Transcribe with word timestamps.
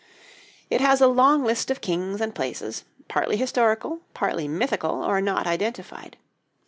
It 0.71 0.81
has 0.81 0.99
a 0.99 1.05
long 1.05 1.43
list 1.43 1.69
of 1.69 1.79
kings 1.79 2.21
and 2.21 2.33
places, 2.33 2.85
partly 3.07 3.37
historical, 3.37 3.99
partly 4.15 4.47
mythical 4.47 5.03
or 5.03 5.21
not 5.21 5.45
identified. 5.45 6.17